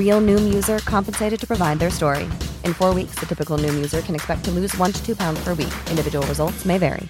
Real 0.00 0.20
Noom 0.22 0.52
user 0.54 0.78
compensated 0.78 1.38
to 1.40 1.46
provide 1.46 1.78
their 1.78 1.90
story. 1.90 2.24
In 2.64 2.72
four 2.72 2.94
weeks, 2.94 3.16
the 3.20 3.26
typical 3.26 3.58
Noom 3.58 3.74
user 3.74 4.00
can 4.00 4.14
expect 4.14 4.44
to 4.46 4.50
lose 4.50 4.76
one 4.78 4.92
to 4.92 5.04
two 5.04 5.14
pounds 5.14 5.44
per 5.44 5.54
week. 5.54 5.72
Individual 5.90 6.26
results 6.26 6.64
may 6.64 6.78
vary. 6.78 7.08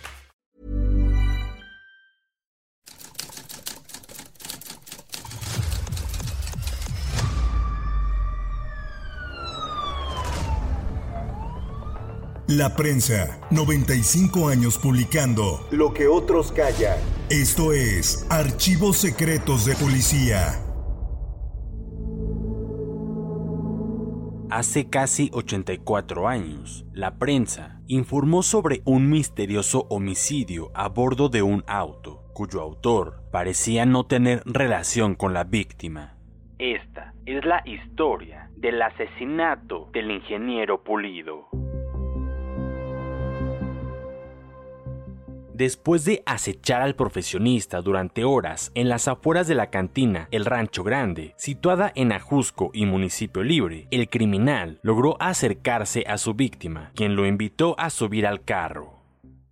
La 12.48 12.74
prensa, 12.74 13.38
95 13.52 14.48
años 14.48 14.76
publicando 14.76 15.64
Lo 15.70 15.94
que 15.94 16.08
otros 16.08 16.50
callan. 16.50 16.98
Esto 17.28 17.72
es 17.72 18.26
Archivos 18.28 18.96
Secretos 18.96 19.64
de 19.66 19.76
Policía. 19.76 20.69
Hace 24.50 24.90
casi 24.90 25.30
84 25.32 26.26
años, 26.26 26.84
la 26.92 27.18
prensa 27.18 27.80
informó 27.86 28.42
sobre 28.42 28.82
un 28.84 29.08
misterioso 29.08 29.86
homicidio 29.90 30.72
a 30.74 30.88
bordo 30.88 31.28
de 31.28 31.40
un 31.40 31.62
auto, 31.68 32.24
cuyo 32.34 32.60
autor 32.60 33.22
parecía 33.30 33.86
no 33.86 34.06
tener 34.06 34.42
relación 34.44 35.14
con 35.14 35.34
la 35.34 35.44
víctima. 35.44 36.16
Esta 36.58 37.14
es 37.26 37.44
la 37.44 37.62
historia 37.64 38.50
del 38.56 38.82
asesinato 38.82 39.88
del 39.92 40.10
ingeniero 40.10 40.82
Pulido. 40.82 41.59
Después 45.60 46.06
de 46.06 46.22
acechar 46.24 46.80
al 46.80 46.94
profesionista 46.94 47.82
durante 47.82 48.24
horas 48.24 48.72
en 48.74 48.88
las 48.88 49.08
afueras 49.08 49.46
de 49.46 49.54
la 49.54 49.68
cantina 49.68 50.26
El 50.30 50.46
Rancho 50.46 50.82
Grande, 50.82 51.34
situada 51.36 51.92
en 51.94 52.12
Ajusco 52.12 52.70
y 52.72 52.86
Municipio 52.86 53.42
Libre, 53.42 53.86
el 53.90 54.08
criminal 54.08 54.78
logró 54.82 55.18
acercarse 55.20 56.06
a 56.08 56.16
su 56.16 56.32
víctima, 56.32 56.92
quien 56.94 57.14
lo 57.14 57.26
invitó 57.26 57.78
a 57.78 57.90
subir 57.90 58.26
al 58.26 58.42
carro. 58.42 59.02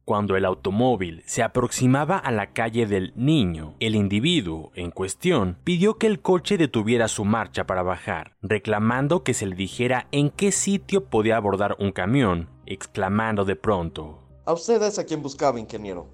Cuando 0.06 0.38
el 0.38 0.46
automóvil 0.46 1.22
se 1.26 1.42
aproximaba 1.42 2.16
a 2.16 2.32
la 2.32 2.54
calle 2.54 2.86
del 2.86 3.12
Niño, 3.14 3.74
el 3.78 3.94
individuo 3.94 4.72
en 4.76 4.90
cuestión 4.90 5.58
pidió 5.62 5.98
que 5.98 6.06
el 6.06 6.20
coche 6.20 6.56
detuviera 6.56 7.08
su 7.08 7.26
marcha 7.26 7.66
para 7.66 7.82
bajar, 7.82 8.32
reclamando 8.40 9.24
que 9.24 9.34
se 9.34 9.44
le 9.44 9.56
dijera 9.56 10.08
en 10.10 10.30
qué 10.30 10.52
sitio 10.52 11.04
podía 11.04 11.36
abordar 11.36 11.76
un 11.78 11.92
camión, 11.92 12.48
exclamando 12.64 13.44
de 13.44 13.56
pronto, 13.56 14.24
A 14.48 14.54
usted 14.54 14.82
es 14.82 14.98
a 14.98 15.04
quien 15.04 15.20
buscaba, 15.20 15.60
ingeniero. 15.60 16.06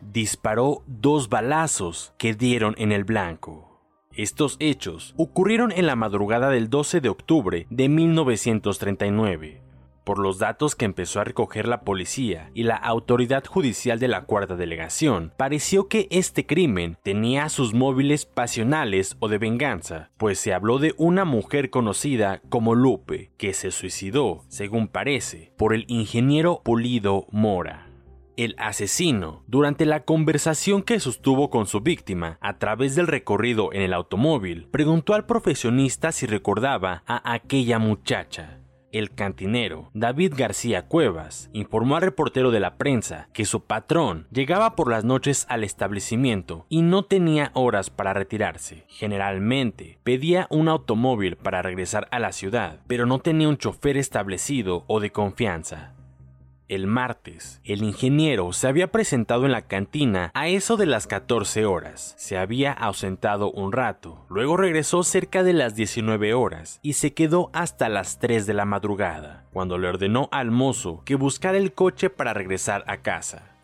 disparó 0.00 0.82
dos 0.88 1.28
balazos 1.28 2.12
que 2.18 2.34
dieron 2.34 2.74
en 2.78 2.90
el 2.90 3.04
blanco. 3.04 3.80
Estos 4.12 4.56
hechos 4.58 5.14
ocurrieron 5.16 5.70
en 5.70 5.86
la 5.86 5.94
madrugada 5.94 6.50
del 6.50 6.68
12 6.68 7.00
de 7.00 7.10
octubre 7.10 7.68
de 7.70 7.88
1939. 7.88 9.67
Por 10.08 10.20
los 10.20 10.38
datos 10.38 10.74
que 10.74 10.86
empezó 10.86 11.20
a 11.20 11.24
recoger 11.24 11.68
la 11.68 11.82
policía 11.82 12.50
y 12.54 12.62
la 12.62 12.76
autoridad 12.76 13.44
judicial 13.44 13.98
de 13.98 14.08
la 14.08 14.24
cuarta 14.24 14.56
delegación, 14.56 15.34
pareció 15.36 15.86
que 15.86 16.08
este 16.10 16.46
crimen 16.46 16.96
tenía 17.02 17.50
sus 17.50 17.74
móviles 17.74 18.24
pasionales 18.24 19.18
o 19.20 19.28
de 19.28 19.36
venganza, 19.36 20.10
pues 20.16 20.38
se 20.38 20.54
habló 20.54 20.78
de 20.78 20.94
una 20.96 21.26
mujer 21.26 21.68
conocida 21.68 22.40
como 22.48 22.74
Lupe, 22.74 23.32
que 23.36 23.52
se 23.52 23.70
suicidó, 23.70 24.46
según 24.48 24.88
parece, 24.88 25.52
por 25.58 25.74
el 25.74 25.84
ingeniero 25.88 26.62
Pulido 26.64 27.26
Mora 27.30 27.84
el 28.38 28.54
asesino, 28.56 29.42
durante 29.48 29.84
la 29.84 30.04
conversación 30.04 30.84
que 30.84 31.00
sostuvo 31.00 31.50
con 31.50 31.66
su 31.66 31.80
víctima 31.80 32.38
a 32.40 32.58
través 32.58 32.94
del 32.94 33.08
recorrido 33.08 33.72
en 33.72 33.82
el 33.82 33.92
automóvil, 33.92 34.68
preguntó 34.70 35.14
al 35.14 35.26
profesionista 35.26 36.12
si 36.12 36.24
recordaba 36.24 37.02
a 37.06 37.32
aquella 37.32 37.80
muchacha. 37.80 38.60
El 38.90 39.14
cantinero, 39.14 39.90
David 39.92 40.32
García 40.34 40.86
Cuevas, 40.86 41.50
informó 41.52 41.96
al 41.96 42.02
reportero 42.02 42.50
de 42.50 42.60
la 42.60 42.76
prensa 42.76 43.28
que 43.34 43.44
su 43.44 43.64
patrón 43.64 44.26
llegaba 44.32 44.76
por 44.76 44.90
las 44.90 45.04
noches 45.04 45.44
al 45.50 45.62
establecimiento 45.62 46.64
y 46.70 46.80
no 46.80 47.04
tenía 47.04 47.50
horas 47.52 47.90
para 47.90 48.14
retirarse. 48.14 48.84
Generalmente 48.88 49.98
pedía 50.04 50.46
un 50.48 50.68
automóvil 50.68 51.36
para 51.36 51.60
regresar 51.60 52.08
a 52.10 52.18
la 52.18 52.32
ciudad, 52.32 52.80
pero 52.86 53.04
no 53.04 53.18
tenía 53.18 53.48
un 53.48 53.58
chofer 53.58 53.98
establecido 53.98 54.84
o 54.86 55.00
de 55.00 55.12
confianza. 55.12 55.97
El 56.68 56.86
martes, 56.86 57.62
el 57.64 57.82
ingeniero 57.82 58.52
se 58.52 58.68
había 58.68 58.92
presentado 58.92 59.46
en 59.46 59.52
la 59.52 59.62
cantina 59.62 60.30
a 60.34 60.48
eso 60.48 60.76
de 60.76 60.84
las 60.84 61.06
14 61.06 61.64
horas. 61.64 62.14
Se 62.18 62.36
había 62.36 62.72
ausentado 62.72 63.50
un 63.50 63.72
rato, 63.72 64.26
luego 64.28 64.58
regresó 64.58 65.02
cerca 65.02 65.42
de 65.42 65.54
las 65.54 65.74
19 65.74 66.34
horas 66.34 66.78
y 66.82 66.92
se 66.92 67.14
quedó 67.14 67.48
hasta 67.54 67.88
las 67.88 68.18
3 68.18 68.46
de 68.46 68.52
la 68.52 68.66
madrugada, 68.66 69.46
cuando 69.50 69.78
le 69.78 69.88
ordenó 69.88 70.28
al 70.30 70.50
mozo 70.50 71.00
que 71.06 71.14
buscara 71.14 71.56
el 71.56 71.72
coche 71.72 72.10
para 72.10 72.34
regresar 72.34 72.84
a 72.86 72.98
casa. 72.98 73.57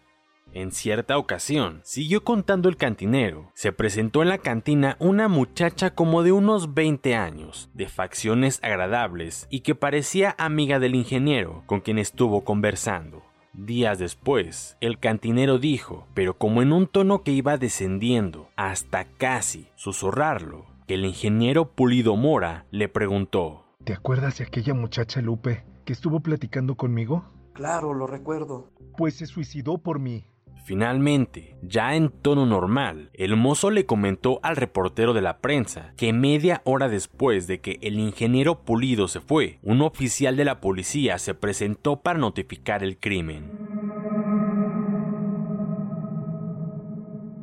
En 0.54 0.70
cierta 0.70 1.18
ocasión, 1.18 1.80
siguió 1.82 2.22
contando 2.22 2.68
el 2.68 2.76
cantinero, 2.76 3.50
se 3.54 3.72
presentó 3.72 4.22
en 4.22 4.28
la 4.28 4.38
cantina 4.38 4.96
una 5.00 5.26
muchacha 5.26 5.96
como 5.96 6.22
de 6.22 6.30
unos 6.30 6.74
20 6.74 7.16
años, 7.16 7.68
de 7.74 7.88
facciones 7.88 8.60
agradables 8.62 9.48
y 9.50 9.60
que 9.60 9.74
parecía 9.74 10.36
amiga 10.38 10.78
del 10.78 10.94
ingeniero 10.94 11.64
con 11.66 11.80
quien 11.80 11.98
estuvo 11.98 12.44
conversando. 12.44 13.24
Días 13.52 13.98
después, 13.98 14.76
el 14.80 15.00
cantinero 15.00 15.58
dijo, 15.58 16.06
pero 16.14 16.38
como 16.38 16.62
en 16.62 16.72
un 16.72 16.86
tono 16.86 17.24
que 17.24 17.32
iba 17.32 17.56
descendiendo 17.56 18.48
hasta 18.54 19.06
casi 19.06 19.66
susurrarlo, 19.74 20.66
que 20.86 20.94
el 20.94 21.04
ingeniero 21.04 21.72
Pulido 21.72 22.14
Mora 22.14 22.66
le 22.70 22.88
preguntó, 22.88 23.64
¿Te 23.82 23.92
acuerdas 23.92 24.38
de 24.38 24.44
aquella 24.44 24.72
muchacha 24.72 25.20
Lupe 25.20 25.64
que 25.84 25.92
estuvo 25.92 26.20
platicando 26.20 26.76
conmigo? 26.76 27.24
Claro, 27.54 27.92
lo 27.92 28.06
recuerdo. 28.06 28.70
Pues 28.96 29.16
se 29.16 29.26
suicidó 29.26 29.78
por 29.78 29.98
mí. 29.98 30.24
Finalmente, 30.64 31.56
ya 31.62 31.94
en 31.94 32.08
tono 32.08 32.46
normal, 32.46 33.10
el 33.12 33.36
mozo 33.36 33.70
le 33.70 33.84
comentó 33.84 34.40
al 34.42 34.56
reportero 34.56 35.12
de 35.12 35.20
la 35.20 35.38
prensa 35.38 35.92
que 35.96 36.12
media 36.12 36.62
hora 36.64 36.88
después 36.88 37.46
de 37.46 37.60
que 37.60 37.78
el 37.82 37.98
ingeniero 37.98 38.60
Pulido 38.62 39.06
se 39.08 39.20
fue, 39.20 39.58
un 39.62 39.82
oficial 39.82 40.36
de 40.36 40.46
la 40.46 40.60
policía 40.60 41.18
se 41.18 41.34
presentó 41.34 42.00
para 42.00 42.18
notificar 42.18 42.82
el 42.82 42.96
crimen. 42.96 43.50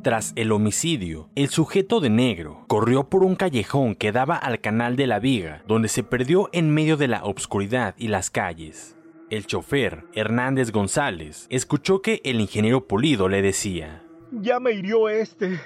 Tras 0.02 0.32
el 0.34 0.50
homicidio, 0.50 1.30
el 1.36 1.48
sujeto 1.48 2.00
de 2.00 2.10
negro 2.10 2.64
corrió 2.66 3.08
por 3.08 3.22
un 3.22 3.36
callejón 3.36 3.94
que 3.94 4.10
daba 4.10 4.36
al 4.36 4.60
canal 4.60 4.96
de 4.96 5.06
la 5.06 5.20
viga, 5.20 5.62
donde 5.68 5.86
se 5.86 6.02
perdió 6.02 6.50
en 6.52 6.70
medio 6.70 6.96
de 6.96 7.06
la 7.06 7.22
obscuridad 7.22 7.94
y 7.96 8.08
las 8.08 8.28
calles. 8.28 8.96
El 9.32 9.46
chofer, 9.46 10.04
Hernández 10.12 10.72
González, 10.72 11.46
escuchó 11.48 12.02
que 12.02 12.20
el 12.22 12.38
ingeniero 12.38 12.86
Pulido 12.86 13.30
le 13.30 13.40
decía, 13.40 14.04
Ya 14.30 14.60
me 14.60 14.72
hirió 14.72 15.08
este. 15.08 15.58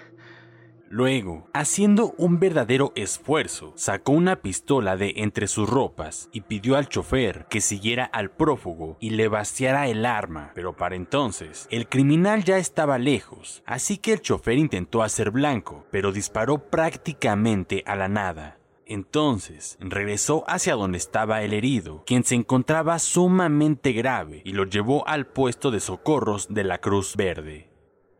Luego, 0.88 1.48
haciendo 1.52 2.14
un 2.16 2.38
verdadero 2.38 2.92
esfuerzo, 2.94 3.72
sacó 3.74 4.12
una 4.12 4.36
pistola 4.36 4.96
de 4.96 5.14
entre 5.16 5.48
sus 5.48 5.68
ropas 5.68 6.28
y 6.32 6.42
pidió 6.42 6.76
al 6.76 6.88
chofer 6.88 7.46
que 7.50 7.60
siguiera 7.60 8.04
al 8.04 8.30
prófugo 8.30 8.98
y 9.00 9.10
le 9.10 9.26
vaciara 9.26 9.88
el 9.88 10.06
arma, 10.06 10.52
pero 10.54 10.76
para 10.76 10.94
entonces 10.94 11.66
el 11.72 11.88
criminal 11.88 12.44
ya 12.44 12.58
estaba 12.58 12.98
lejos, 12.98 13.64
así 13.66 13.98
que 13.98 14.12
el 14.12 14.20
chofer 14.20 14.58
intentó 14.58 15.02
hacer 15.02 15.32
blanco, 15.32 15.84
pero 15.90 16.12
disparó 16.12 16.70
prácticamente 16.70 17.82
a 17.84 17.96
la 17.96 18.06
nada. 18.06 18.58
Entonces 18.86 19.76
regresó 19.80 20.44
hacia 20.46 20.74
donde 20.74 20.98
estaba 20.98 21.42
el 21.42 21.52
herido, 21.52 22.04
quien 22.06 22.22
se 22.22 22.36
encontraba 22.36 23.00
sumamente 23.00 23.92
grave, 23.92 24.42
y 24.44 24.52
lo 24.52 24.64
llevó 24.64 25.06
al 25.08 25.26
puesto 25.26 25.72
de 25.72 25.80
socorros 25.80 26.46
de 26.54 26.62
la 26.62 26.78
Cruz 26.78 27.16
Verde. 27.16 27.68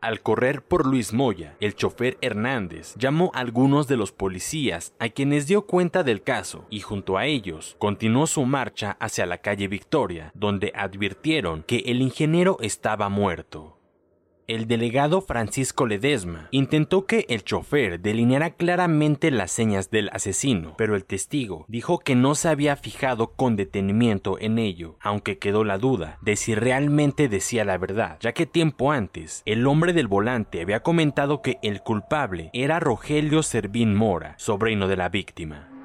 Al 0.01 0.21
correr 0.21 0.61
por 0.63 0.85
Luis 0.85 1.11
Moya, 1.11 1.55
el 1.59 1.73
chofer 1.73 2.17
Hernández 2.21 2.93
llamó 2.97 3.31
a 3.33 3.39
algunos 3.39 3.87
de 3.87 3.97
los 3.97 4.11
policías 4.11 4.93
a 4.99 5.09
quienes 5.09 5.47
dio 5.47 5.65
cuenta 5.65 6.03
del 6.03 6.21
caso 6.21 6.67
y 6.69 6.81
junto 6.81 7.17
a 7.17 7.25
ellos 7.25 7.75
continuó 7.79 8.27
su 8.27 8.45
marcha 8.45 8.95
hacia 8.99 9.25
la 9.25 9.39
calle 9.39 9.67
Victoria, 9.67 10.31
donde 10.35 10.71
advirtieron 10.75 11.63
que 11.63 11.77
el 11.87 12.01
ingeniero 12.01 12.57
estaba 12.61 13.09
muerto. 13.09 13.76
El 14.47 14.65
delegado 14.65 15.19
Francisco 15.19 15.85
Ledesma 15.85 16.47
intentó 16.51 17.05
que 17.05 17.25
el 17.27 17.43
chofer 17.43 17.99
delineara 17.99 18.51
claramente 18.51 19.29
las 19.29 19.51
señas 19.51 19.91
del 19.91 20.07
asesino, 20.13 20.73
pero 20.77 20.95
el 20.95 21.03
testigo 21.03 21.65
dijo 21.67 21.99
que 21.99 22.15
no 22.15 22.33
se 22.33 22.47
había 22.47 22.77
fijado 22.77 23.33
con 23.33 23.57
detenimiento 23.57 24.39
en 24.39 24.57
ello, 24.57 24.95
aunque 25.01 25.37
quedó 25.37 25.65
la 25.65 25.77
duda 25.77 26.17
de 26.21 26.37
si 26.37 26.55
realmente 26.55 27.27
decía 27.27 27.65
la 27.65 27.77
verdad, 27.77 28.19
ya 28.21 28.31
que 28.31 28.45
tiempo 28.45 28.93
antes 28.93 29.43
el 29.45 29.67
hombre 29.67 29.91
del 29.91 30.07
volante 30.07 30.61
había 30.61 30.79
comentado 30.79 31.41
que 31.41 31.57
el 31.61 31.81
culpable 31.81 32.49
era 32.53 32.79
Rogelio 32.79 33.43
Servín 33.43 33.95
Mora, 33.95 34.35
sobrino 34.37 34.87
de 34.87 34.95
la 34.95 35.09
víctima. 35.09 35.76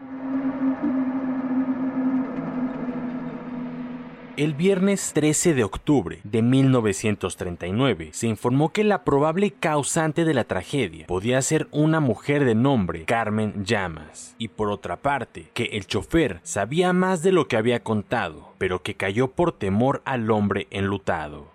El 4.38 4.54
viernes 4.54 5.12
13 5.12 5.52
de 5.52 5.62
octubre 5.62 6.20
de 6.24 6.40
1939 6.40 8.10
se 8.14 8.28
informó 8.28 8.72
que 8.72 8.82
la 8.82 9.04
probable 9.04 9.50
causante 9.50 10.24
de 10.24 10.32
la 10.32 10.44
tragedia 10.44 11.06
podía 11.06 11.42
ser 11.42 11.68
una 11.70 12.00
mujer 12.00 12.46
de 12.46 12.54
nombre 12.54 13.04
Carmen 13.04 13.62
Llamas, 13.62 14.34
y 14.38 14.48
por 14.48 14.70
otra 14.70 14.96
parte, 14.96 15.50
que 15.52 15.64
el 15.72 15.86
chofer 15.86 16.40
sabía 16.44 16.94
más 16.94 17.22
de 17.22 17.30
lo 17.30 17.46
que 17.46 17.58
había 17.58 17.82
contado, 17.82 18.54
pero 18.56 18.82
que 18.82 18.94
cayó 18.94 19.28
por 19.28 19.52
temor 19.52 20.00
al 20.06 20.30
hombre 20.30 20.66
enlutado. 20.70 21.48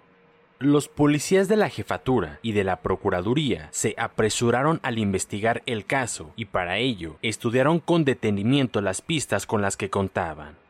Los 0.59 0.87
policías 0.87 1.47
de 1.47 1.57
la 1.57 1.69
jefatura 1.69 2.37
y 2.43 2.51
de 2.51 2.63
la 2.63 2.81
procuraduría 2.81 3.69
se 3.71 3.95
apresuraron 3.97 4.79
al 4.83 4.99
investigar 4.99 5.63
el 5.65 5.85
caso 5.85 6.31
y 6.35 6.45
para 6.45 6.77
ello 6.77 7.17
estudiaron 7.23 7.79
con 7.79 8.05
detenimiento 8.05 8.81
las 8.81 9.01
pistas 9.01 9.47
con 9.47 9.63
las 9.63 9.77
que 9.77 9.89
contaban. 9.89 10.66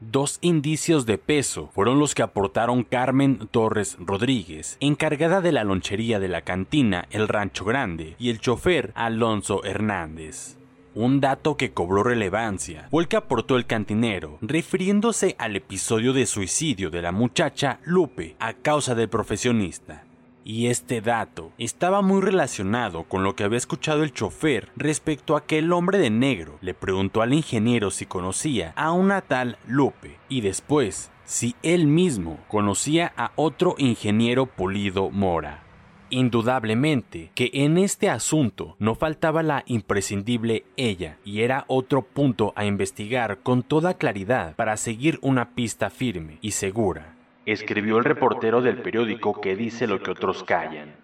Dos 0.00 0.38
indicios 0.40 1.04
de 1.04 1.18
peso 1.18 1.68
fueron 1.74 1.98
los 1.98 2.14
que 2.14 2.22
aportaron 2.22 2.84
Carmen 2.84 3.48
Torres 3.50 3.98
Rodríguez, 4.00 4.78
encargada 4.80 5.42
de 5.42 5.52
la 5.52 5.62
lonchería 5.62 6.18
de 6.18 6.28
la 6.28 6.40
cantina 6.40 7.06
El 7.10 7.28
Rancho 7.28 7.66
Grande, 7.66 8.16
y 8.18 8.30
el 8.30 8.40
chofer 8.40 8.92
Alonso 8.94 9.62
Hernández. 9.62 10.56
Un 10.94 11.20
dato 11.20 11.58
que 11.58 11.72
cobró 11.72 12.02
relevancia 12.02 12.88
fue 12.90 13.02
el 13.02 13.08
que 13.08 13.18
aportó 13.18 13.58
el 13.58 13.66
cantinero, 13.66 14.38
refiriéndose 14.40 15.36
al 15.38 15.54
episodio 15.54 16.14
de 16.14 16.24
suicidio 16.24 16.88
de 16.88 17.02
la 17.02 17.12
muchacha 17.12 17.78
Lupe 17.84 18.36
a 18.40 18.54
causa 18.54 18.94
del 18.94 19.10
profesionista. 19.10 20.04
Y 20.44 20.68
este 20.68 21.00
dato 21.00 21.52
estaba 21.58 22.00
muy 22.02 22.22
relacionado 22.22 23.04
con 23.04 23.22
lo 23.22 23.36
que 23.36 23.44
había 23.44 23.58
escuchado 23.58 24.02
el 24.02 24.12
chofer 24.12 24.70
respecto 24.74 25.36
a 25.36 25.44
que 25.44 25.58
el 25.58 25.72
hombre 25.72 25.98
de 25.98 26.10
negro 26.10 26.58
le 26.62 26.74
preguntó 26.74 27.22
al 27.22 27.34
ingeniero 27.34 27.90
si 27.90 28.06
conocía 28.06 28.72
a 28.76 28.92
una 28.92 29.20
tal 29.20 29.58
Lupe 29.66 30.16
y 30.28 30.40
después 30.40 31.10
si 31.24 31.54
él 31.62 31.86
mismo 31.86 32.38
conocía 32.48 33.12
a 33.16 33.32
otro 33.36 33.74
ingeniero 33.78 34.46
Pulido 34.46 35.10
Mora. 35.10 35.62
Indudablemente 36.08 37.30
que 37.36 37.50
en 37.52 37.78
este 37.78 38.10
asunto 38.10 38.74
no 38.80 38.96
faltaba 38.96 39.44
la 39.44 39.62
imprescindible 39.66 40.64
ella 40.76 41.18
y 41.24 41.42
era 41.42 41.64
otro 41.68 42.02
punto 42.02 42.52
a 42.56 42.64
investigar 42.64 43.38
con 43.44 43.62
toda 43.62 43.94
claridad 43.94 44.56
para 44.56 44.76
seguir 44.76 45.20
una 45.22 45.54
pista 45.54 45.88
firme 45.88 46.38
y 46.40 46.50
segura 46.50 47.19
escribió 47.52 47.98
el 47.98 48.04
reportero 48.04 48.62
del 48.62 48.82
periódico 48.82 49.40
que 49.40 49.56
dice 49.56 49.86
lo 49.86 50.02
que 50.02 50.10
otros 50.10 50.44
callan. 50.44 50.94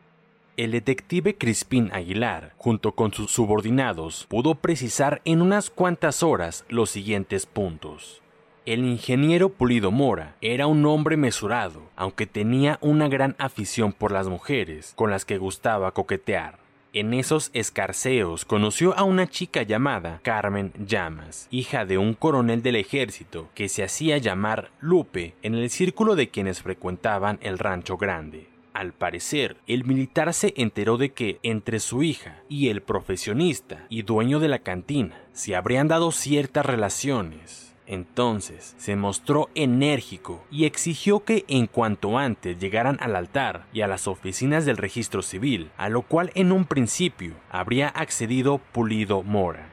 El 0.56 0.70
detective 0.70 1.37
Crispín 1.37 1.90
Aguilar, 1.93 2.54
junto 2.56 2.93
con 2.93 3.12
sus 3.12 3.31
subordinados, 3.31 4.26
pudo 4.28 4.54
precisar 4.54 5.20
en 5.25 5.43
unas 5.43 5.69
cuantas 5.69 6.22
horas 6.22 6.64
los 6.69 6.88
siguientes 6.88 7.44
puntos. 7.44 8.22
El 8.64 8.81
ingeniero 8.84 9.50
Pulido 9.50 9.90
Mora 9.90 10.34
era 10.40 10.66
un 10.66 10.84
hombre 10.87 11.16
mesurado, 11.16 11.82
aunque 11.94 12.26
tenía 12.26 12.78
una 12.81 13.06
gran 13.08 13.37
afición 13.38 13.93
por 13.93 14.12
las 14.12 14.28
mujeres, 14.28 14.93
con 14.96 15.10
las 15.10 15.25
que 15.25 15.38
gustaba 15.38 15.93
coquetear. 15.93 16.65
En 16.96 17.12
esos 17.12 17.50
escarceos 17.52 18.46
conoció 18.46 18.96
a 18.96 19.04
una 19.04 19.26
chica 19.26 19.62
llamada 19.64 20.20
Carmen 20.22 20.72
Llamas, 20.78 21.46
hija 21.50 21.84
de 21.84 21.98
un 21.98 22.14
coronel 22.14 22.62
del 22.62 22.76
ejército 22.76 23.50
que 23.54 23.69
se 23.69 23.84
hacía 23.84 24.16
llamar 24.16 24.70
Lupe 24.81 25.34
en 25.43 25.54
el 25.54 25.69
círculo 25.69 26.16
de 26.16 26.31
quienes 26.31 26.62
frecuentaban 26.62 27.38
el 27.43 27.58
rancho 27.58 27.98
grande. 27.98 28.46
Al 28.72 28.94
parecer, 28.94 29.58
el 29.66 29.84
militar 29.84 30.32
se 30.32 30.54
enteró 30.56 30.96
de 30.96 31.12
que 31.12 31.38
entre 31.43 31.81
su 31.81 32.02
hija 32.02 32.40
y 32.48 32.70
el 32.70 32.81
profesionista 32.81 33.84
y 33.90 34.00
dueño 34.00 34.40
de 34.40 34.48
la 34.48 34.60
cantina 34.60 35.20
se 35.34 35.54
habrían 35.54 35.88
dado 35.88 36.12
ciertas 36.12 36.64
relaciones 36.64 37.65
entonces 37.86 38.74
se 38.78 38.96
mostró 38.96 39.48
enérgico 39.54 40.44
y 40.50 40.64
exigió 40.64 41.24
que 41.24 41.44
en 41.48 41.66
cuanto 41.66 42.18
antes 42.18 42.58
llegaran 42.58 42.98
al 43.00 43.16
altar 43.16 43.66
y 43.72 43.80
a 43.80 43.86
las 43.86 44.08
oficinas 44.08 44.64
del 44.64 44.76
registro 44.76 45.22
civil, 45.22 45.70
a 45.76 45.88
lo 45.88 46.02
cual 46.02 46.30
en 46.34 46.52
un 46.52 46.64
principio 46.64 47.34
habría 47.50 47.88
accedido 47.88 48.58
Pulido 48.58 49.22
Mora. 49.22 49.68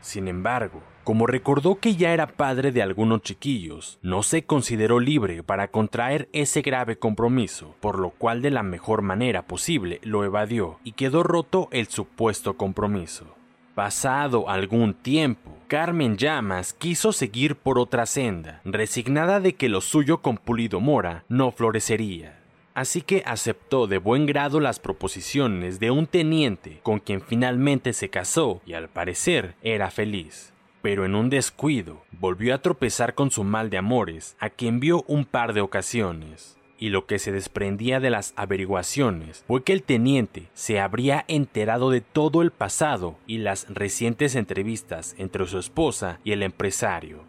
Sin 0.00 0.28
embargo, 0.28 0.82
como 1.04 1.26
recordó 1.26 1.80
que 1.80 1.96
ya 1.96 2.12
era 2.12 2.28
padre 2.28 2.70
de 2.70 2.80
algunos 2.80 3.22
chiquillos, 3.22 3.98
no 4.02 4.22
se 4.22 4.44
consideró 4.44 5.00
libre 5.00 5.42
para 5.42 5.68
contraer 5.68 6.28
ese 6.32 6.62
grave 6.62 6.96
compromiso, 6.96 7.74
por 7.80 7.98
lo 7.98 8.10
cual 8.10 8.40
de 8.40 8.50
la 8.50 8.62
mejor 8.62 9.02
manera 9.02 9.42
posible 9.48 9.98
lo 10.04 10.24
evadió 10.24 10.78
y 10.84 10.92
quedó 10.92 11.24
roto 11.24 11.68
el 11.72 11.88
supuesto 11.88 12.56
compromiso. 12.56 13.41
Pasado 13.74 14.50
algún 14.50 14.92
tiempo, 14.92 15.56
Carmen 15.66 16.18
Llamas 16.18 16.74
quiso 16.74 17.10
seguir 17.10 17.56
por 17.56 17.78
otra 17.78 18.04
senda, 18.04 18.60
resignada 18.66 19.40
de 19.40 19.54
que 19.54 19.70
lo 19.70 19.80
suyo 19.80 20.20
con 20.20 20.36
Pulido 20.36 20.78
Mora 20.78 21.24
no 21.30 21.52
florecería. 21.52 22.38
Así 22.74 23.00
que 23.00 23.22
aceptó 23.24 23.86
de 23.86 23.96
buen 23.96 24.26
grado 24.26 24.60
las 24.60 24.78
proposiciones 24.78 25.80
de 25.80 25.90
un 25.90 26.06
teniente 26.06 26.80
con 26.82 26.98
quien 26.98 27.22
finalmente 27.22 27.94
se 27.94 28.10
casó 28.10 28.60
y 28.66 28.74
al 28.74 28.90
parecer 28.90 29.54
era 29.62 29.90
feliz. 29.90 30.52
Pero 30.82 31.06
en 31.06 31.14
un 31.14 31.30
descuido 31.30 32.02
volvió 32.10 32.54
a 32.54 32.58
tropezar 32.58 33.14
con 33.14 33.30
su 33.30 33.42
mal 33.42 33.70
de 33.70 33.78
amores, 33.78 34.36
a 34.38 34.50
quien 34.50 34.80
vio 34.80 35.02
un 35.06 35.24
par 35.24 35.54
de 35.54 35.62
ocasiones 35.62 36.58
y 36.82 36.88
lo 36.88 37.06
que 37.06 37.20
se 37.20 37.30
desprendía 37.30 38.00
de 38.00 38.10
las 38.10 38.34
averiguaciones 38.34 39.44
fue 39.46 39.62
que 39.62 39.72
el 39.72 39.84
teniente 39.84 40.48
se 40.52 40.80
habría 40.80 41.24
enterado 41.28 41.90
de 41.90 42.00
todo 42.00 42.42
el 42.42 42.50
pasado 42.50 43.20
y 43.24 43.38
las 43.38 43.72
recientes 43.72 44.34
entrevistas 44.34 45.14
entre 45.16 45.46
su 45.46 45.60
esposa 45.60 46.18
y 46.24 46.32
el 46.32 46.42
empresario. 46.42 47.22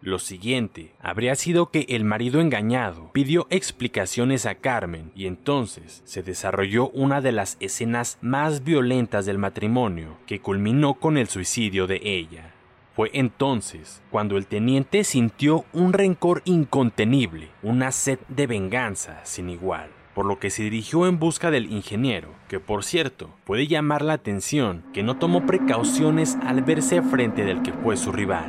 Lo 0.00 0.18
siguiente 0.18 0.92
habría 1.02 1.34
sido 1.34 1.70
que 1.70 1.84
el 1.90 2.02
marido 2.02 2.40
engañado 2.40 3.10
pidió 3.12 3.46
explicaciones 3.50 4.46
a 4.46 4.54
Carmen 4.54 5.12
y 5.14 5.26
entonces 5.26 6.00
se 6.06 6.22
desarrolló 6.22 6.88
una 6.88 7.20
de 7.20 7.32
las 7.32 7.58
escenas 7.60 8.16
más 8.22 8.64
violentas 8.64 9.26
del 9.26 9.36
matrimonio 9.36 10.16
que 10.26 10.40
culminó 10.40 10.94
con 10.94 11.18
el 11.18 11.28
suicidio 11.28 11.86
de 11.86 12.00
ella. 12.02 12.53
Fue 12.94 13.10
entonces 13.12 14.02
cuando 14.12 14.36
el 14.36 14.46
teniente 14.46 15.02
sintió 15.02 15.64
un 15.72 15.92
rencor 15.92 16.42
incontenible, 16.44 17.48
una 17.60 17.90
sed 17.90 18.20
de 18.28 18.46
venganza 18.46 19.20
sin 19.24 19.50
igual, 19.50 19.90
por 20.14 20.26
lo 20.26 20.38
que 20.38 20.50
se 20.50 20.62
dirigió 20.62 21.08
en 21.08 21.18
busca 21.18 21.50
del 21.50 21.72
ingeniero, 21.72 22.28
que 22.46 22.60
por 22.60 22.84
cierto 22.84 23.30
puede 23.44 23.66
llamar 23.66 24.02
la 24.02 24.12
atención 24.12 24.84
que 24.92 25.02
no 25.02 25.18
tomó 25.18 25.44
precauciones 25.44 26.36
al 26.44 26.62
verse 26.62 27.02
frente 27.02 27.44
del 27.44 27.62
que 27.62 27.72
fue 27.72 27.96
su 27.96 28.12
rival. 28.12 28.48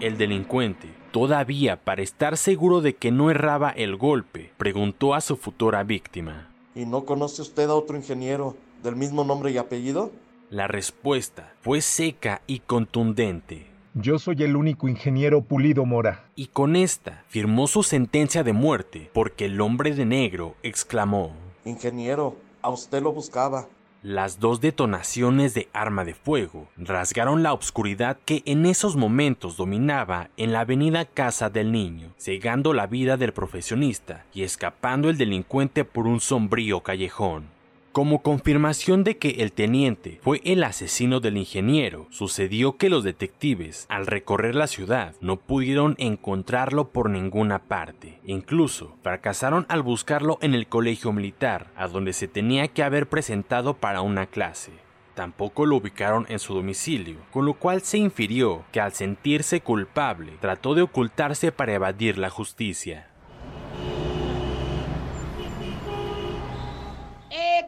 El 0.00 0.18
delincuente, 0.18 0.88
todavía 1.10 1.82
para 1.82 2.02
estar 2.02 2.36
seguro 2.36 2.82
de 2.82 2.94
que 2.94 3.10
no 3.10 3.30
erraba 3.30 3.70
el 3.70 3.96
golpe, 3.96 4.52
preguntó 4.58 5.14
a 5.14 5.22
su 5.22 5.38
futura 5.38 5.82
víctima. 5.82 6.50
¿Y 6.74 6.84
no 6.84 7.06
conoce 7.06 7.40
usted 7.40 7.70
a 7.70 7.74
otro 7.74 7.96
ingeniero 7.96 8.54
del 8.82 8.96
mismo 8.96 9.24
nombre 9.24 9.50
y 9.50 9.56
apellido? 9.56 10.12
La 10.50 10.68
respuesta 10.68 11.54
fue 11.62 11.80
seca 11.80 12.42
y 12.46 12.60
contundente. 12.60 13.77
Yo 14.00 14.20
soy 14.20 14.44
el 14.44 14.54
único 14.54 14.86
ingeniero 14.86 15.40
Pulido 15.42 15.84
Mora. 15.84 16.22
Y 16.36 16.46
con 16.46 16.76
esta 16.76 17.24
firmó 17.26 17.66
su 17.66 17.82
sentencia 17.82 18.44
de 18.44 18.52
muerte 18.52 19.10
porque 19.12 19.46
el 19.46 19.60
hombre 19.60 19.92
de 19.92 20.04
negro 20.04 20.54
exclamó, 20.62 21.32
Ingeniero, 21.64 22.36
a 22.62 22.70
usted 22.70 23.02
lo 23.02 23.12
buscaba. 23.12 23.66
Las 24.04 24.38
dos 24.38 24.60
detonaciones 24.60 25.52
de 25.54 25.68
arma 25.72 26.04
de 26.04 26.14
fuego 26.14 26.68
rasgaron 26.76 27.42
la 27.42 27.52
obscuridad 27.52 28.18
que 28.24 28.44
en 28.46 28.66
esos 28.66 28.94
momentos 28.94 29.56
dominaba 29.56 30.30
en 30.36 30.52
la 30.52 30.60
avenida 30.60 31.04
Casa 31.04 31.50
del 31.50 31.72
Niño, 31.72 32.12
cegando 32.18 32.74
la 32.74 32.86
vida 32.86 33.16
del 33.16 33.32
profesionista 33.32 34.24
y 34.32 34.44
escapando 34.44 35.10
el 35.10 35.18
delincuente 35.18 35.84
por 35.84 36.06
un 36.06 36.20
sombrío 36.20 36.84
callejón. 36.84 37.57
Como 37.98 38.22
confirmación 38.22 39.02
de 39.02 39.18
que 39.18 39.30
el 39.40 39.50
teniente 39.50 40.20
fue 40.22 40.40
el 40.44 40.62
asesino 40.62 41.18
del 41.18 41.36
ingeniero, 41.36 42.06
sucedió 42.10 42.76
que 42.76 42.90
los 42.90 43.02
detectives, 43.02 43.86
al 43.88 44.06
recorrer 44.06 44.54
la 44.54 44.68
ciudad, 44.68 45.16
no 45.20 45.36
pudieron 45.36 45.96
encontrarlo 45.98 46.90
por 46.90 47.10
ninguna 47.10 47.58
parte. 47.58 48.20
Incluso 48.24 48.96
fracasaron 49.02 49.66
al 49.68 49.82
buscarlo 49.82 50.38
en 50.42 50.54
el 50.54 50.68
colegio 50.68 51.12
militar, 51.12 51.72
a 51.74 51.88
donde 51.88 52.12
se 52.12 52.28
tenía 52.28 52.68
que 52.68 52.84
haber 52.84 53.08
presentado 53.08 53.74
para 53.74 54.00
una 54.00 54.26
clase. 54.26 54.70
Tampoco 55.14 55.66
lo 55.66 55.74
ubicaron 55.74 56.24
en 56.28 56.38
su 56.38 56.54
domicilio, 56.54 57.16
con 57.32 57.46
lo 57.46 57.54
cual 57.54 57.82
se 57.82 57.98
infirió 57.98 58.64
que 58.70 58.80
al 58.80 58.92
sentirse 58.92 59.60
culpable 59.60 60.34
trató 60.40 60.76
de 60.76 60.82
ocultarse 60.82 61.50
para 61.50 61.74
evadir 61.74 62.16
la 62.16 62.30
justicia. 62.30 63.07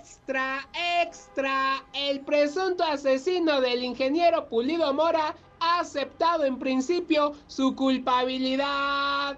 Extra, 0.00 0.66
extra, 1.02 1.85
el 1.92 2.21
presunto 2.21 2.83
asesino 2.83 3.61
del 3.61 3.85
ingeniero 3.85 4.49
Pulido 4.49 4.95
Mora 4.95 5.37
ha 5.61 5.80
aceptado 5.80 6.45
en 6.45 6.59
principio 6.59 7.35
su 7.49 7.76
culpabilidad. 7.76 9.37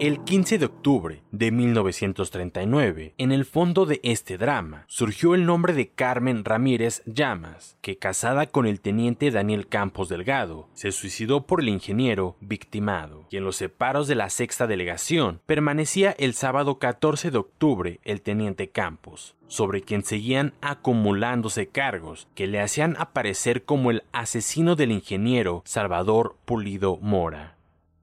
El 0.00 0.22
15 0.22 0.58
de 0.58 0.66
octubre 0.66 1.24
de 1.32 1.50
1939, 1.50 3.14
en 3.18 3.32
el 3.32 3.44
fondo 3.44 3.84
de 3.84 3.98
este 4.04 4.38
drama, 4.38 4.84
surgió 4.86 5.34
el 5.34 5.44
nombre 5.44 5.72
de 5.72 5.88
Carmen 5.88 6.44
Ramírez 6.44 7.02
Llamas, 7.04 7.76
que 7.80 7.98
casada 7.98 8.46
con 8.46 8.68
el 8.68 8.80
teniente 8.80 9.32
Daniel 9.32 9.66
Campos 9.66 10.08
Delgado, 10.08 10.68
se 10.72 10.92
suicidó 10.92 11.48
por 11.48 11.60
el 11.60 11.68
ingeniero 11.68 12.36
victimado, 12.40 13.26
y 13.28 13.38
en 13.38 13.44
los 13.44 13.56
separos 13.56 14.06
de 14.06 14.14
la 14.14 14.30
sexta 14.30 14.68
delegación 14.68 15.40
permanecía 15.46 16.12
el 16.12 16.34
sábado 16.34 16.78
14 16.78 17.32
de 17.32 17.38
octubre 17.38 17.98
el 18.04 18.22
teniente 18.22 18.70
Campos, 18.70 19.34
sobre 19.48 19.82
quien 19.82 20.04
seguían 20.04 20.54
acumulándose 20.60 21.66
cargos 21.66 22.28
que 22.36 22.46
le 22.46 22.60
hacían 22.60 22.94
aparecer 23.00 23.64
como 23.64 23.90
el 23.90 24.04
asesino 24.12 24.76
del 24.76 24.92
ingeniero 24.92 25.62
Salvador 25.64 26.36
Pulido 26.44 26.98
Mora. 26.98 27.57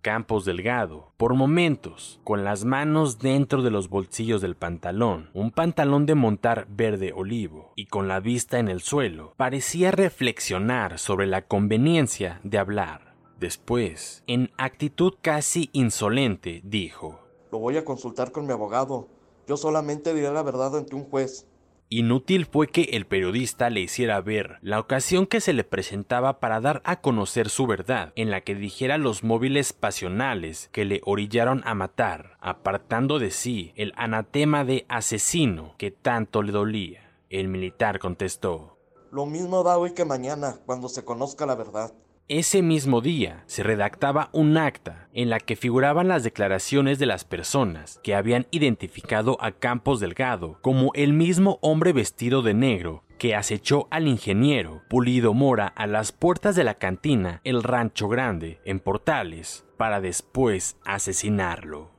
Campos 0.05 0.45
Delgado, 0.45 1.13
por 1.17 1.33
momentos, 1.33 2.19
con 2.23 2.43
las 2.43 2.63
manos 2.63 3.17
dentro 3.17 3.63
de 3.63 3.71
los 3.71 3.89
bolsillos 3.89 4.39
del 4.39 4.55
pantalón, 4.55 5.31
un 5.33 5.49
pantalón 5.49 6.05
de 6.05 6.13
montar 6.13 6.67
verde 6.69 7.11
olivo, 7.11 7.73
y 7.75 7.87
con 7.87 8.07
la 8.07 8.19
vista 8.19 8.59
en 8.59 8.67
el 8.67 8.81
suelo, 8.81 9.33
parecía 9.35 9.89
reflexionar 9.89 10.99
sobre 10.99 11.25
la 11.25 11.47
conveniencia 11.47 12.39
de 12.43 12.59
hablar. 12.59 13.15
Después, 13.39 14.23
en 14.27 14.51
actitud 14.59 15.15
casi 15.23 15.71
insolente, 15.73 16.61
dijo, 16.63 17.21
Lo 17.51 17.57
voy 17.57 17.77
a 17.77 17.83
consultar 17.83 18.31
con 18.31 18.45
mi 18.45 18.51
abogado. 18.51 19.07
Yo 19.47 19.57
solamente 19.57 20.13
diré 20.13 20.31
la 20.31 20.43
verdad 20.43 20.77
ante 20.77 20.93
un 20.93 21.05
juez. 21.05 21.47
Inútil 21.89 22.47
fue 22.47 22.67
que 22.67 22.81
el 22.93 23.05
periodista 23.05 23.69
le 23.69 23.81
hiciera 23.81 24.19
ver 24.19 24.57
la 24.61 24.79
ocasión 24.79 25.27
que 25.27 25.39
se 25.39 25.53
le 25.53 25.63
presentaba 25.63 26.39
para 26.39 26.59
dar 26.59 26.81
a 26.83 26.99
conocer 26.99 27.47
su 27.47 27.67
verdad, 27.67 28.11
en 28.15 28.31
la 28.31 28.41
que 28.41 28.55
dijera 28.55 28.97
los 28.97 29.23
móviles 29.23 29.71
pasionales 29.71 30.69
que 30.71 30.83
le 30.83 31.01
orillaron 31.05 31.61
a 31.63 31.75
matar, 31.75 32.37
apartando 32.39 33.19
de 33.19 33.29
sí 33.29 33.71
el 33.75 33.93
anatema 33.97 34.65
de 34.65 34.85
asesino 34.89 35.75
que 35.77 35.91
tanto 35.91 36.41
le 36.41 36.51
dolía. 36.51 37.11
El 37.29 37.49
militar 37.49 37.99
contestó, 37.99 38.79
Lo 39.11 39.27
mismo 39.27 39.63
da 39.63 39.77
hoy 39.77 39.93
que 39.93 40.05
mañana, 40.05 40.57
cuando 40.65 40.89
se 40.89 41.05
conozca 41.05 41.45
la 41.45 41.55
verdad. 41.55 41.93
Ese 42.27 42.63
mismo 42.63 43.01
día 43.01 43.43
se 43.45 43.61
redactaba 43.61 44.31
un 44.33 44.57
acta 44.57 45.09
en 45.13 45.29
la 45.29 45.39
que 45.39 45.55
figuraban 45.55 46.07
las 46.07 46.23
declaraciones 46.23 46.97
de 46.97 47.05
las 47.05 47.23
personas 47.23 47.99
que 48.03 48.15
habían 48.15 48.47
identificado 48.49 49.37
a 49.41 49.51
Campos 49.51 49.99
Delgado 49.99 50.57
como 50.63 50.89
el 50.95 51.13
mismo 51.13 51.59
hombre 51.61 51.93
vestido 51.93 52.41
de 52.41 52.55
negro 52.55 53.03
que 53.19 53.35
acechó 53.35 53.87
al 53.91 54.07
ingeniero 54.07 54.81
Pulido 54.89 55.35
Mora 55.35 55.67
a 55.67 55.85
las 55.85 56.11
puertas 56.11 56.55
de 56.55 56.63
la 56.63 56.73
cantina 56.79 57.41
El 57.43 57.61
Rancho 57.61 58.07
Grande 58.07 58.59
en 58.65 58.79
Portales 58.79 59.63
para 59.77 60.01
después 60.01 60.77
asesinarlo. 60.83 61.91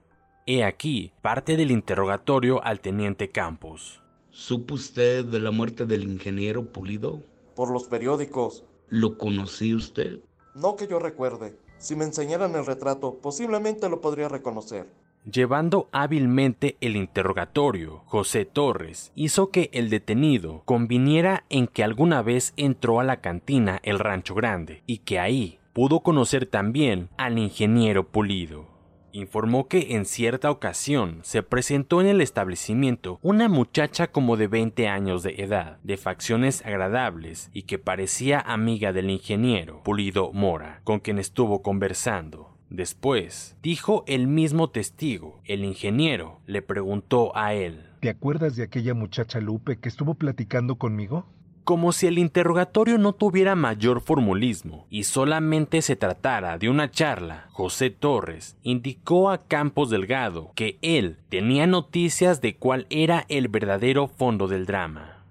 He 0.45 0.65
aquí 0.65 1.13
parte 1.23 1.57
del 1.57 1.71
interrogatorio 1.71 2.65
al 2.65 2.81
teniente 2.81 3.31
Campos. 3.31 4.03
¿Supo 4.31 4.75
usted 4.75 5.25
de 5.25 5.39
la 5.39 5.53
muerte 5.53 5.87
del 5.87 6.03
ingeniero 6.03 6.65
Pulido? 6.73 7.23
Por 7.55 7.71
los 7.71 7.85
periódicos. 7.85 8.65
¿Lo 8.89 9.19
conocí 9.19 9.75
usted? 9.75 10.21
No 10.55 10.77
que 10.77 10.87
yo 10.87 10.99
recuerde. 10.99 11.57
Si 11.79 11.97
me 11.97 12.05
enseñaran 12.05 12.55
el 12.55 12.65
retrato, 12.65 13.19
posiblemente 13.21 13.89
lo 13.89 14.01
podría 14.01 14.29
reconocer. 14.29 14.87
Llevando 15.31 15.89
hábilmente 15.91 16.77
el 16.81 16.95
interrogatorio, 16.95 18.03
José 18.07 18.45
Torres 18.45 19.11
hizo 19.17 19.51
que 19.51 19.71
el 19.73 19.91
detenido 19.91 20.63
conviniera 20.65 21.45
en 21.49 21.67
que 21.67 21.83
alguna 21.83 22.23
vez 22.23 22.53
entró 22.57 23.01
a 23.01 23.05
la 23.05 23.21
cantina 23.21 23.81
El 23.83 23.99
Rancho 23.99 24.37
Grande 24.37 24.85
y 24.87 24.99
que 24.99 25.19
ahí 25.19 25.59
pudo 25.73 26.01
conocer 26.01 26.47
también 26.47 27.09
al 27.17 27.39
ingeniero 27.39 28.05
Pulido 28.05 28.76
informó 29.17 29.69
que 29.69 29.95
en 29.95 30.05
cierta 30.05 30.51
ocasión 30.51 31.21
se 31.23 31.43
presentó 31.43 32.01
en 32.01 32.07
el 32.07 32.21
establecimiento 32.21 33.19
una 33.23 33.49
muchacha 33.49 34.09
como 34.09 34.37
de 34.37 34.47
20 34.47 34.89
años 34.89 35.23
de 35.23 35.43
edad, 35.43 35.79
de 35.83 35.97
facciones 35.97 36.65
agradables 36.65 37.51
y 37.53 37.63
que 37.63 37.79
parecía 37.79 38.41
amiga 38.41 38.93
del 38.93 39.11
ingeniero 39.11 39.83
Pulido 39.83 40.33
Mora, 40.33 40.81
con 40.85 41.01
quien 41.01 41.19
estuvo 41.19 41.63
conversando. 41.63 42.57
Después, 42.69 43.57
dijo 43.63 44.05
el 44.07 44.27
mismo 44.27 44.71
testigo, 44.71 45.41
el 45.45 45.65
ingeniero 45.65 46.41
le 46.47 46.63
preguntó 46.63 47.37
a 47.37 47.55
él, 47.55 47.87
¿Te 48.01 48.11
acuerdas 48.11 48.57
de 48.57 48.65
aquella 48.65 48.93
muchacha 48.93 49.41
Lupe 49.41 49.79
que 49.79 49.89
estuvo 49.89 50.15
platicando 50.15 50.77
conmigo? 50.77 51.27
Como 51.67 51.91
si 51.91 52.07
el 52.07 52.19
interrogatorio 52.19 52.97
no 52.97 53.13
tuviera 53.13 53.57
mayor 53.57 54.01
formulismo 54.01 54.87
y 54.89 55.03
solamente 55.03 55.83
se 55.83 55.97
tratara 55.97 56.59
de 56.59 56.71
una 56.71 56.93
charla, 56.93 57.49
José 57.51 57.91
Torres 57.91 58.57
indicó 58.63 59.31
a 59.31 59.43
Campos 59.49 59.91
Delgado 59.91 60.53
que 60.55 60.79
él 60.81 61.19
tenía 61.29 61.67
noticias 61.67 62.41
de 62.41 62.55
cuál 62.55 62.87
era 62.89 63.27
el 63.29 63.49
verdadero 63.49 64.07
fondo 64.07 64.47
del 64.47 64.65
drama. 64.65 65.25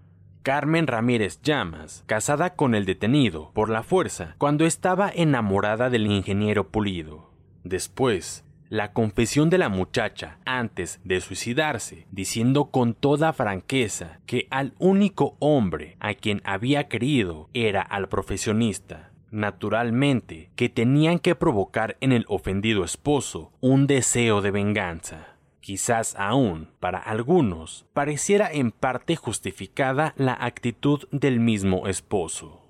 Carmen 0.43 0.87
Ramírez 0.87 1.41
Llamas, 1.41 2.03
casada 2.05 2.55
con 2.55 2.75
el 2.75 2.85
detenido 2.85 3.51
por 3.53 3.69
la 3.69 3.81
fuerza 3.81 4.35
cuando 4.37 4.65
estaba 4.65 5.09
enamorada 5.09 5.89
del 5.89 6.05
ingeniero 6.05 6.67
Pulido. 6.67 7.31
Después, 7.63 8.44
la 8.75 8.91
confesión 8.91 9.49
de 9.49 9.57
la 9.57 9.69
muchacha 9.69 10.37
antes 10.45 10.99
de 11.05 11.21
suicidarse, 11.21 12.05
diciendo 12.11 12.65
con 12.65 12.93
toda 12.93 13.31
franqueza 13.31 14.19
que 14.25 14.47
al 14.49 14.73
único 14.79 15.37
hombre 15.39 15.95
a 16.01 16.13
quien 16.13 16.41
había 16.43 16.89
querido 16.89 17.49
era 17.53 17.81
al 17.81 18.09
profesionista. 18.09 19.11
Naturalmente 19.31 20.49
que 20.55 20.67
tenían 20.67 21.19
que 21.19 21.35
provocar 21.35 21.95
en 22.01 22.11
el 22.11 22.25
ofendido 22.27 22.83
esposo 22.83 23.53
un 23.61 23.87
deseo 23.87 24.41
de 24.41 24.51
venganza. 24.51 25.37
Quizás 25.61 26.15
aún, 26.17 26.69
para 26.79 26.99
algunos, 26.99 27.85
pareciera 27.93 28.51
en 28.51 28.71
parte 28.71 29.15
justificada 29.15 30.13
la 30.17 30.33
actitud 30.33 31.07
del 31.11 31.39
mismo 31.39 31.87
esposo. 31.87 32.64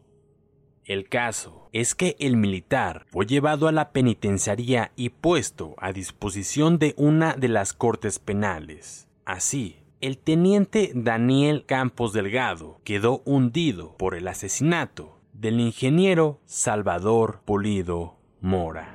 El 0.85 1.09
caso 1.09 1.67
es 1.73 1.95
que 1.95 2.15
el 2.19 2.37
militar 2.37 3.07
fue 3.09 3.25
llevado 3.25 3.67
a 3.67 3.71
la 3.71 3.91
penitenciaría 3.91 4.91
y 4.95 5.09
puesto 5.09 5.73
a 5.79 5.91
disposición 5.91 6.77
de 6.77 6.93
una 6.95 7.33
de 7.33 7.47
las 7.47 7.73
cortes 7.73 8.19
penales. 8.19 9.07
Así, 9.25 9.77
el 9.99 10.19
teniente 10.19 10.91
Daniel 10.93 11.65
Campos 11.65 12.13
Delgado 12.13 12.79
quedó 12.83 13.23
hundido 13.25 13.95
por 13.97 14.13
el 14.13 14.27
asesinato 14.27 15.17
del 15.33 15.59
ingeniero 15.59 16.39
Salvador 16.45 17.41
Pulido 17.45 18.17
Mora. 18.39 18.94